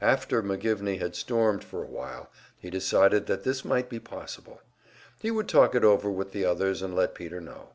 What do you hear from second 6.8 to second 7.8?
and let Peter know.